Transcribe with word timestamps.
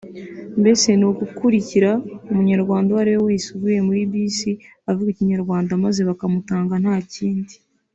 “Mbese 0.61 0.87
ni 0.99 1.05
ugukurikira 1.09 1.91
munyarwanda 2.33 2.89
uwariwe 2.91 3.19
wese 3.27 3.47
uvuye 3.55 3.79
muri 3.87 4.01
bisi 4.11 4.51
uvuga 4.89 5.09
ikinyarwanda 5.11 5.71
maze 5.83 6.01
bakamutanga 6.09 6.73
nta 6.83 6.97
cyindi 7.13 7.55